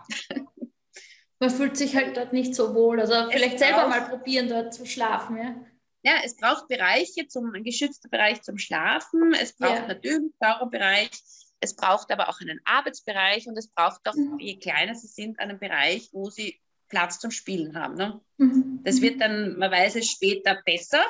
[1.40, 3.00] Man fühlt sich halt dort nicht so wohl.
[3.00, 5.56] Also vielleicht selber mal probieren, dort zu schlafen, ja.
[6.04, 9.34] Ja, es braucht Bereiche zum, ein geschützter Bereich zum Schlafen.
[9.34, 9.88] Es braucht ja.
[9.88, 11.12] natürlich einen Sauerbereich.
[11.60, 14.40] Es braucht aber auch einen Arbeitsbereich und es braucht auch, mhm.
[14.40, 16.60] je kleiner sie sind, einen Bereich, wo sie
[16.90, 17.96] Platz zum Spielen haben.
[17.96, 18.20] Ne?
[18.38, 18.82] Mhm.
[18.84, 21.04] Das wird dann, man weiß es später besser.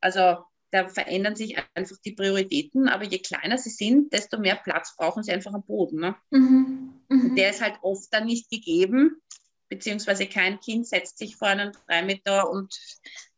[0.00, 4.96] Also da verändern sich einfach die Prioritäten, aber je kleiner sie sind, desto mehr Platz
[4.96, 6.00] brauchen sie einfach am Boden.
[6.00, 6.16] Ne?
[6.30, 6.94] Mhm.
[7.08, 7.36] Mhm.
[7.36, 9.20] der ist halt oft dann nicht gegeben,
[9.68, 12.74] beziehungsweise kein Kind setzt sich vor einen 3 Meter und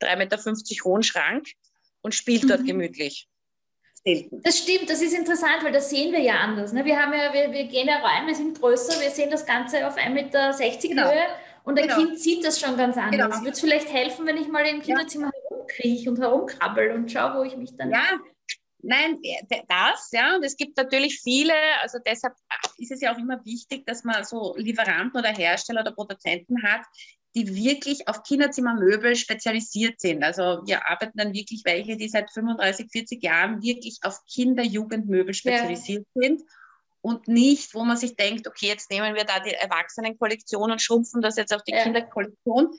[0.01, 1.49] 3,50 Meter hohen Schrank
[2.03, 2.67] und spielt dort mhm.
[2.67, 3.29] gemütlich
[4.05, 4.41] selten.
[4.43, 6.73] Das stimmt, das ist interessant, weil das sehen wir ja anders.
[6.73, 6.85] Ne?
[6.85, 9.87] Wir, haben ja, wir, wir gehen ja rein, wir sind größer, wir sehen das Ganze
[9.89, 11.11] auf 1,60 Meter genau.
[11.11, 11.27] Höhe
[11.65, 11.99] und ein genau.
[11.99, 13.27] Kind sieht das schon ganz anders.
[13.27, 13.41] Genau.
[13.41, 15.31] Würde es vielleicht helfen, wenn ich mal im Kinderzimmer
[15.79, 15.85] ja.
[15.85, 17.91] herumkrieche und herumkrabbel und schaue, wo ich mich dann...
[17.91, 18.19] Ja,
[18.87, 19.19] Nein,
[19.67, 22.35] das, ja, und es gibt natürlich viele, also deshalb
[22.77, 26.83] ist es ja auch immer wichtig, dass man so Lieferanten oder Hersteller oder Produzenten hat,
[27.35, 30.23] die wirklich auf Kinderzimmermöbel spezialisiert sind.
[30.23, 36.07] Also wir arbeiten dann wirklich welche, die seit 35, 40 Jahren wirklich auf Kinder-Jugendmöbel spezialisiert
[36.15, 36.23] ja.
[36.23, 36.43] sind
[37.01, 41.23] und nicht, wo man sich denkt, okay, jetzt nehmen wir da die Erwachsenenkollektion und schrumpfen
[41.23, 41.83] das jetzt auf die ja.
[41.83, 42.71] Kinderkollektion.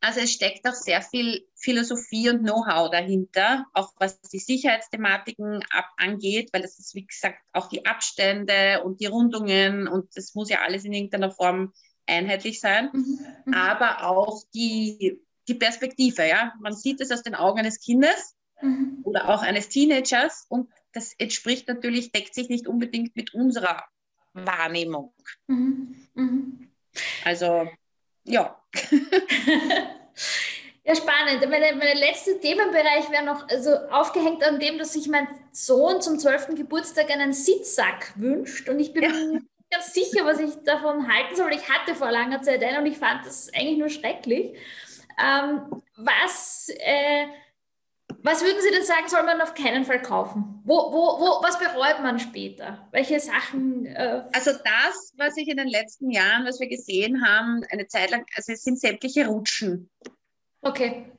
[0.00, 5.86] Also es steckt auch sehr viel Philosophie und Know-how dahinter, auch was die Sicherheitsthematiken ab
[5.96, 10.50] angeht, weil das ist, wie gesagt, auch die Abstände und die Rundungen und das muss
[10.50, 11.72] ja alles in irgendeiner Form
[12.06, 13.18] einheitlich sein, mhm.
[13.46, 13.54] mhm.
[13.54, 16.26] aber auch die, die Perspektive.
[16.26, 16.52] Ja?
[16.60, 19.00] Man sieht es aus den Augen eines Kindes mhm.
[19.02, 23.84] oder auch eines Teenagers und das entspricht natürlich, deckt sich nicht unbedingt mit unserer
[24.32, 25.12] Wahrnehmung.
[25.46, 26.06] Mhm.
[26.14, 26.70] mhm.
[27.24, 27.68] Also,
[28.24, 28.58] ja.
[30.86, 31.40] Ja, spannend.
[31.50, 36.16] Meine, meine letzte Themenbereich wäre noch also aufgehängt an dem, dass sich mein Sohn zum
[36.16, 36.54] 12.
[36.54, 38.68] Geburtstag einen Sitzsack wünscht.
[38.68, 39.10] Und ich bin ja
[39.68, 41.52] ganz sicher, was ich davon halten soll.
[41.52, 44.56] Ich hatte vor langer Zeit einen und ich fand das eigentlich nur schrecklich.
[45.20, 47.26] Ähm, was, äh,
[48.26, 50.60] was würden Sie denn sagen, soll man auf keinen Fall kaufen?
[50.64, 52.88] Wo, wo, wo, was bereut man später?
[52.90, 53.86] Welche Sachen?
[53.86, 58.10] Äh, also das, was ich in den letzten Jahren, was wir gesehen haben, eine Zeit
[58.10, 59.88] lang, also es sind sämtliche Rutschen.
[60.60, 61.12] Okay.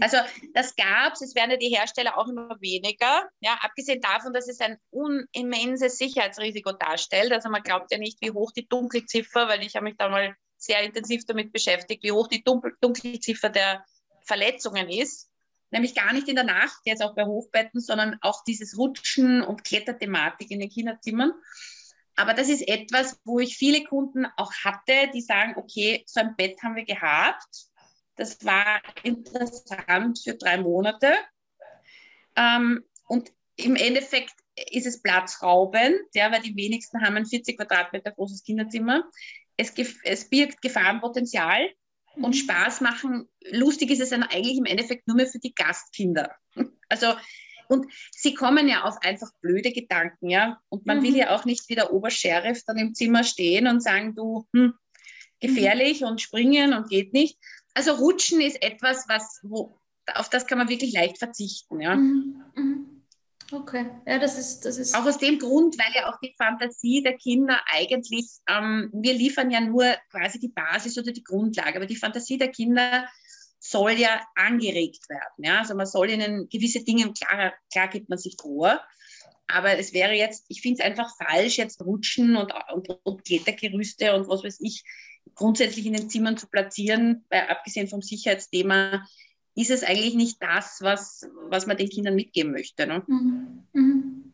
[0.00, 0.18] Also
[0.54, 4.48] das gab es, es werden ja die Hersteller auch immer weniger, ja, abgesehen davon, dass
[4.48, 7.32] es ein unimmenses Sicherheitsrisiko darstellt.
[7.32, 10.36] Also man glaubt ja nicht, wie hoch die Dunkelziffer, weil ich habe mich da mal
[10.56, 13.84] sehr intensiv damit beschäftigt, wie hoch die Dunkelziffer der
[14.22, 15.30] Verletzungen ist.
[15.74, 19.64] Nämlich gar nicht in der Nacht, jetzt auch bei Hochbetten, sondern auch dieses Rutschen und
[19.64, 21.32] Kletterthematik in den Kinderzimmern.
[22.16, 26.36] Aber das ist etwas, wo ich viele Kunden auch hatte, die sagen, okay, so ein
[26.36, 27.68] Bett haben wir gehabt
[28.16, 31.14] das war interessant für drei Monate.
[32.36, 34.34] Ähm, und im Endeffekt
[34.70, 39.04] ist es platzraubend, ja, weil die wenigsten haben ein 40 Quadratmeter großes Kinderzimmer.
[39.56, 39.72] Es,
[40.04, 41.70] es birgt Gefahrenpotenzial
[42.16, 42.32] und mhm.
[42.32, 43.28] Spaß machen.
[43.50, 46.34] Lustig ist es dann eigentlich im Endeffekt nur mehr für die Gastkinder.
[46.90, 47.14] Also,
[47.66, 50.60] und sie kommen ja auf einfach blöde Gedanken, ja.
[50.68, 51.04] Und man mhm.
[51.04, 54.74] will ja auch nicht wie der Obersheriff dann im Zimmer stehen und sagen, du, hm,
[55.40, 56.08] gefährlich mhm.
[56.08, 57.38] und springen und geht nicht,
[57.74, 59.80] also Rutschen ist etwas, was, wo,
[60.14, 61.80] auf das kann man wirklich leicht verzichten.
[61.80, 61.96] Ja.
[61.96, 62.93] Mhm.
[63.54, 64.96] Okay, ja, das ist, das ist.
[64.96, 69.50] Auch aus dem Grund, weil ja auch die Fantasie der Kinder eigentlich, ähm, wir liefern
[69.52, 73.08] ja nur quasi die Basis oder die Grundlage, aber die Fantasie der Kinder
[73.60, 75.44] soll ja angeregt werden.
[75.44, 75.60] Ja?
[75.60, 78.80] Also man soll ihnen gewisse Dinge, klar, klar gibt man sich vor,
[79.46, 84.16] aber es wäre jetzt, ich finde es einfach falsch, jetzt Rutschen und, und, und Klettergerüste
[84.16, 84.82] und was weiß ich,
[85.36, 89.06] grundsätzlich in den Zimmern zu platzieren, weil abgesehen vom Sicherheitsthema
[89.54, 92.86] ist es eigentlich nicht das, was, was man den Kindern mitgeben möchte.
[92.86, 93.02] Ne?
[93.06, 93.66] Mhm.
[93.72, 94.32] Mhm.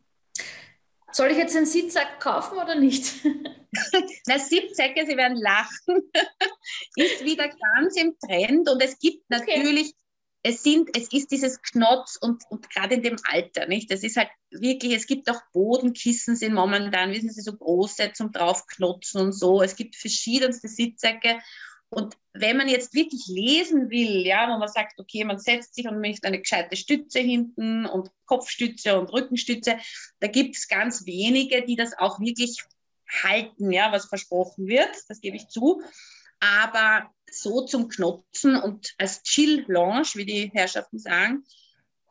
[1.12, 3.14] Soll ich jetzt einen Sitzsack kaufen oder nicht?
[4.26, 6.10] Na, Sitzsäcke, Sie werden lachen,
[6.96, 9.58] ist wieder ganz im Trend und es gibt okay.
[9.58, 9.94] natürlich
[10.42, 13.90] es sind, es ist dieses Knotz und, und gerade in dem Alter, nicht?
[13.90, 18.32] Das ist halt wirklich, es gibt auch Bodenkissen sind momentan, wissen Sie, so große zum
[18.32, 19.62] draufknotzen und so.
[19.62, 21.40] Es gibt verschiedenste Sitzsäcke.
[21.90, 25.88] Und wenn man jetzt wirklich lesen will, ja, wo man sagt, okay, man setzt sich
[25.88, 29.76] und möchte eine gescheite Stütze hinten und Kopfstütze und Rückenstütze,
[30.20, 32.62] da gibt es ganz wenige, die das auch wirklich
[33.22, 35.82] halten, ja, was versprochen wird, das gebe ich zu.
[36.38, 41.44] Aber so zum Knotzen und als Chill-Lounge, wie die Herrschaften sagen,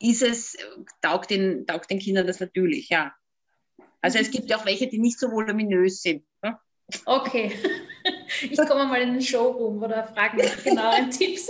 [0.02, 0.58] ist es,
[1.02, 3.13] taugt den, taugt den Kindern das natürlich, ja.
[4.02, 6.26] Also es gibt ja auch welche, die nicht so voluminös sind.
[6.42, 6.58] Ne?
[7.06, 7.52] Okay.
[8.42, 11.50] Ich komme mal in den Showroom oder frage nach genauen Tipps.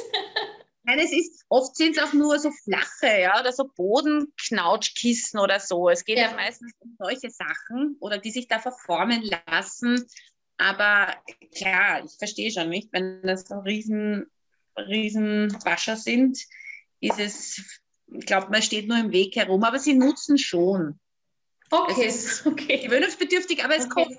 [0.84, 5.60] Nein, es ist, oft sind es auch nur so flache, ja, oder so Bodenknautschkissen oder
[5.60, 5.89] so.
[5.89, 6.30] Es geht ja.
[6.30, 10.08] ja meistens um solche Sachen oder die sich da verformen lassen.
[10.58, 11.15] Aber
[11.56, 14.30] klar, ich verstehe schon nicht, wenn das so riesen,
[14.78, 16.39] riesen Wascher sind,
[17.02, 21.00] ist es, ich glaube, man steht nur im Weg herum, aber sie nutzen schon.
[21.70, 22.80] Okay, es ist okay.
[22.80, 24.06] gewöhnungsbedürftig, aber es okay.
[24.06, 24.18] kommt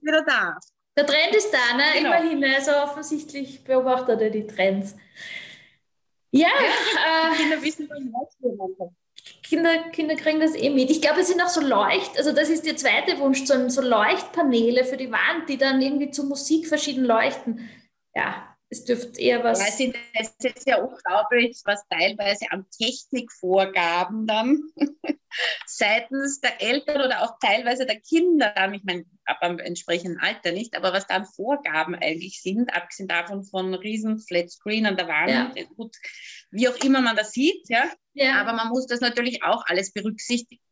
[0.00, 0.58] wieder da.
[0.96, 1.84] Der Trend ist da, ne?
[1.94, 2.10] Genau.
[2.10, 2.44] Immerhin.
[2.44, 4.96] Also offensichtlich beobachtet er die Trends.
[6.30, 7.88] Ja, ja äh, Kinder wissen,
[9.42, 10.90] Kinder, Kinder kriegen das eh mit.
[10.90, 13.82] Ich glaube, es sind auch so Leucht, also das ist der zweite Wunsch, so, so
[13.82, 17.68] Leuchtpaneele für die Wand, die dann irgendwie zu Musik verschieden leuchten.
[18.14, 19.58] Ja, es dürfte eher was.
[19.78, 24.62] Ja, es ist ja unglaublich, was teilweise an Technikvorgaben dann
[25.66, 30.74] seitens der Eltern oder auch teilweise der Kinder, ich meine, ab einem entsprechenden Alter nicht,
[30.74, 35.64] aber was dann Vorgaben eigentlich sind, abgesehen davon von riesen Flatscreen an der Wand, ja.
[35.76, 35.94] gut,
[36.50, 37.84] wie auch immer man das sieht, ja?
[38.14, 38.40] ja.
[38.40, 40.62] Aber man muss das natürlich auch alles berücksichtigen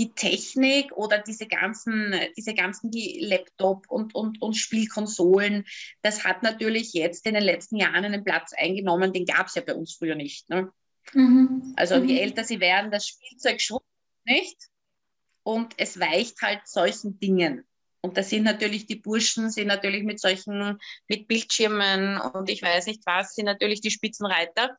[0.00, 5.66] die Technik oder diese ganzen, diese ganzen die Laptop und, und, und Spielkonsolen,
[6.00, 9.62] das hat natürlich jetzt in den letzten Jahren einen Platz eingenommen, den gab es ja
[9.62, 10.48] bei uns früher nicht.
[10.48, 10.72] Ne?
[11.12, 11.74] Mhm.
[11.76, 12.08] Also mhm.
[12.08, 13.84] je älter sie werden, das Spielzeug schwupp
[14.24, 14.56] nicht
[15.42, 17.64] und es weicht halt solchen Dingen.
[18.00, 22.86] Und da sind natürlich die Burschen, sind natürlich mit solchen, mit Bildschirmen und ich weiß
[22.86, 24.78] nicht was, sind natürlich die Spitzenreiter,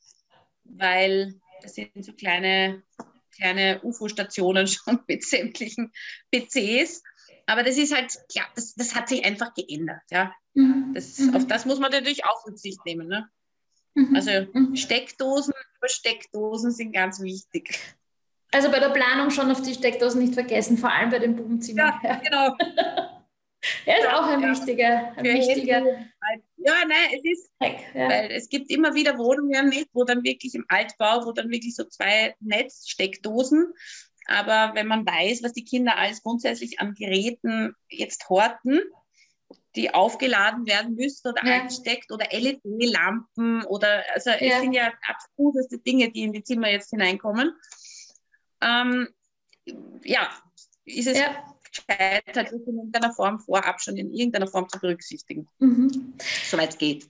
[0.64, 2.82] weil das sind so kleine
[3.36, 5.92] kleine UFO-Stationen schon mit sämtlichen
[6.32, 7.04] PCs.
[7.48, 10.02] Aber das ist halt, ja, das, das hat sich einfach geändert.
[10.10, 10.34] Ja.
[10.54, 10.94] Mhm.
[10.94, 11.36] Das, mhm.
[11.36, 13.08] Auf das muss man natürlich auch Rücksicht nehmen.
[13.08, 13.30] Ne?
[13.96, 14.16] Mhm.
[14.16, 14.76] Also mhm.
[14.76, 17.80] Steckdosen über Steckdosen sind ganz wichtig.
[18.54, 21.94] Also bei der Planung schon auf die Steckdosen nicht vergessen, vor allem bei den Bubenzimmern.
[22.04, 22.56] Ja, genau.
[23.86, 24.52] Er ist auch ein ja.
[24.52, 25.84] wichtiger, ein wichtiger.
[26.58, 28.10] Ja, nein, es ist, ja.
[28.10, 31.76] weil es gibt immer wieder Wohnungen nicht, wo dann wirklich im Altbau, wo dann wirklich
[31.76, 33.74] so zwei Netzsteckdosen,
[34.26, 38.82] aber wenn man weiß, was die Kinder alles grundsätzlich an Geräten jetzt horten,
[39.76, 41.62] die aufgeladen werden müssen oder ja.
[41.62, 44.38] eingesteckt oder LED-Lampen oder also ja.
[44.38, 47.54] es sind ja abstruseste Dinge, die in die Zimmer jetzt hineinkommen.
[48.62, 49.08] Ähm,
[50.04, 50.30] ja,
[50.86, 55.48] ist es ja gescheit, das in irgendeiner Form vorab schon in irgendeiner Form zu berücksichtigen.
[55.60, 56.14] Mhm.
[56.50, 57.10] Soweit es geht.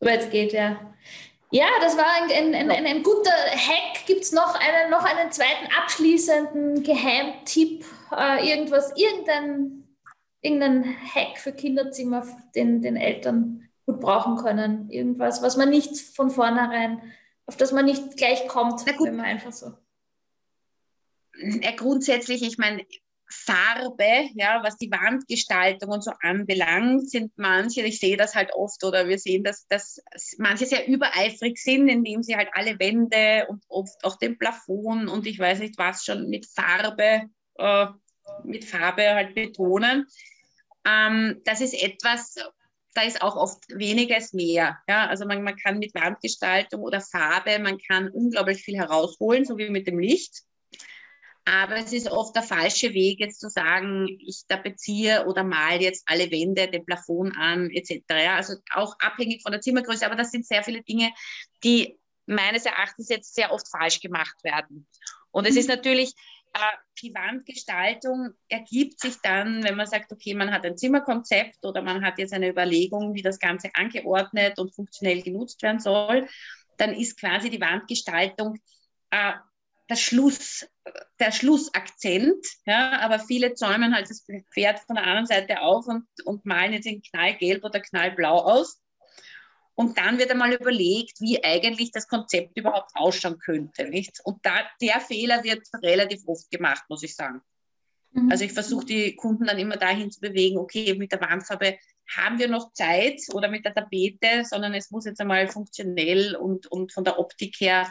[0.00, 0.94] Soweit es geht, ja.
[1.52, 4.06] Ja, das war ein, ein, ein, ein guter Hack.
[4.06, 7.84] Gibt es noch einen, noch einen zweiten abschließenden Geheimtipp?
[8.16, 9.84] Äh, irgendwas, irgendein,
[10.40, 14.90] irgendein Hack für Kinderzimmer, den, den Eltern gut brauchen können?
[14.90, 17.02] Irgendwas, was man nicht von vornherein,
[17.46, 19.72] auf das man nicht gleich kommt, wenn man einfach so.
[21.36, 22.84] Ja, grundsätzlich, ich meine,
[23.32, 28.82] Farbe, ja, was die Wandgestaltung und so anbelangt, sind manche, ich sehe das halt oft
[28.82, 30.02] oder wir sehen, dass, dass
[30.38, 35.26] manche sehr übereifrig sind, indem sie halt alle Wände und oft auch den Plafond und
[35.26, 37.22] ich weiß nicht was schon mit Farbe,
[37.58, 37.86] äh,
[38.42, 40.06] mit Farbe halt betonen.
[40.84, 42.34] Ähm, das ist etwas,
[42.94, 44.78] da ist auch oft weniges mehr.
[44.88, 45.06] Ja?
[45.06, 49.70] Also man, man kann mit Wandgestaltung oder Farbe, man kann unglaublich viel herausholen, so wie
[49.70, 50.42] mit dem Licht.
[51.44, 56.04] Aber es ist oft der falsche Weg, jetzt zu sagen, ich tapeziere oder mal jetzt
[56.06, 58.02] alle Wände, den Plafond an, etc.
[58.28, 60.06] Also auch abhängig von der Zimmergröße.
[60.06, 61.10] Aber das sind sehr viele Dinge,
[61.64, 64.86] die meines Erachtens jetzt sehr oft falsch gemacht werden.
[65.30, 65.76] Und es ist mhm.
[65.76, 66.14] natürlich,
[66.52, 71.82] äh, die Wandgestaltung ergibt sich dann, wenn man sagt, okay, man hat ein Zimmerkonzept oder
[71.82, 76.28] man hat jetzt eine Überlegung, wie das Ganze angeordnet und funktionell genutzt werden soll,
[76.76, 78.58] dann ist quasi die Wandgestaltung
[79.10, 79.32] äh,
[79.90, 80.66] der, Schluss,
[81.18, 82.46] der Schlussakzent.
[82.64, 86.72] Ja, aber viele zäumen halt das Pferd von der anderen Seite auf und, und malen
[86.72, 88.80] jetzt in knallgelb oder knallblau aus.
[89.74, 93.88] Und dann wird einmal überlegt, wie eigentlich das Konzept überhaupt ausschauen könnte.
[93.88, 94.20] Nicht?
[94.24, 97.40] Und da, der Fehler wird relativ oft gemacht, muss ich sagen.
[98.12, 98.30] Mhm.
[98.30, 101.78] Also ich versuche die Kunden dann immer dahin zu bewegen, okay, mit der Wandfarbe
[102.14, 106.66] haben wir noch Zeit oder mit der Tapete, sondern es muss jetzt einmal funktionell und,
[106.66, 107.90] und von der Optik her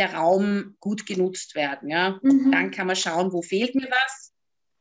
[0.00, 1.90] der Raum gut genutzt werden.
[1.90, 2.18] Ja?
[2.22, 2.50] Mhm.
[2.50, 4.32] Dann kann man schauen, wo fehlt mir was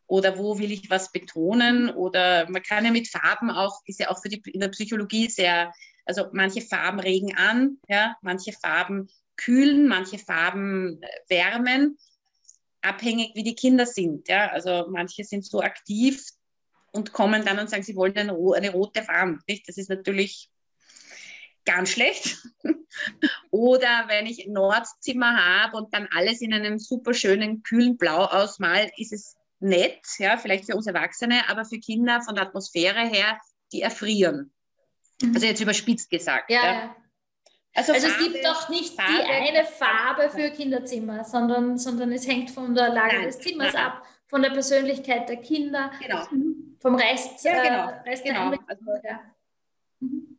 [0.07, 4.09] oder wo will ich was betonen oder man kann ja mit Farben auch, ist ja
[4.09, 5.74] auch für die in der Psychologie sehr,
[6.05, 11.97] also manche Farben regen an, ja, manche Farben kühlen, manche Farben wärmen,
[12.82, 14.30] abhängig wie die Kinder sind.
[14.30, 14.47] Ja?
[14.47, 16.24] Also manche sind so aktiv
[16.93, 19.41] und kommen dann und sagen, sie wollen eine, eine rote Wand.
[19.49, 19.67] Nicht?
[19.67, 20.49] Das ist natürlich
[21.70, 22.38] ganz schlecht.
[23.51, 28.26] Oder wenn ich ein Nordzimmer habe und dann alles in einem super schönen, kühlen Blau
[28.26, 33.01] ausmal, ist es nett, ja, vielleicht für uns Erwachsene, aber für Kinder von der Atmosphäre
[33.07, 33.39] her,
[33.72, 34.51] die erfrieren.
[35.22, 35.36] Mhm.
[35.36, 36.49] Also jetzt überspitzt gesagt.
[36.49, 36.95] Ja, ja.
[37.76, 42.11] Also, also Farbe, es gibt doch nicht Farbe, die eine Farbe für Kinderzimmer, sondern, sondern
[42.11, 43.26] es hängt von der Lage Nein.
[43.26, 43.86] des Zimmers Nein.
[43.86, 46.26] ab, von der Persönlichkeit der Kinder, genau.
[46.80, 47.89] vom Rest, ja, genau.
[47.89, 48.49] Äh, Rest genau.
[48.49, 49.20] der also, ja.
[49.99, 50.39] Mhm.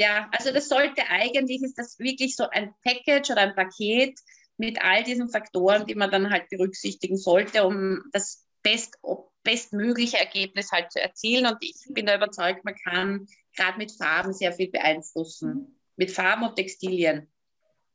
[0.00, 4.18] Ja, also das sollte eigentlich, ist das wirklich so ein Package oder ein Paket
[4.56, 8.98] mit all diesen Faktoren, die man dann halt berücksichtigen sollte, um das best,
[9.42, 11.44] bestmögliche Ergebnis halt zu erzielen.
[11.44, 15.78] Und ich bin da überzeugt, man kann gerade mit Farben sehr viel beeinflussen.
[15.96, 17.28] Mit Farben und Textilien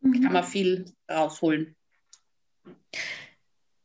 [0.02, 0.22] mhm.
[0.22, 1.76] kann man viel rausholen.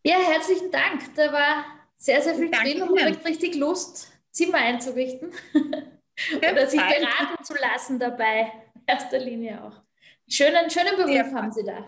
[0.04, 1.14] Ja, herzlichen Dank.
[1.14, 1.64] Da war
[1.96, 5.32] sehr, sehr viel Danke drin und man kriegt richtig Lust, Zimmer einzurichten.
[6.36, 8.52] Oder sich beraten zu lassen dabei.
[8.74, 9.82] In erster Linie auch.
[10.28, 11.86] Schönen, schönen Beruf haben Sie da.